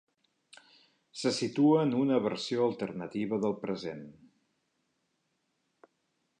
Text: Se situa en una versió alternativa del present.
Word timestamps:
Se 1.23 1.31
situa 1.39 1.83
en 1.89 1.93
una 1.99 2.17
versió 2.25 2.65
alternativa 2.69 3.41
del 3.45 3.55
present. 3.67 4.05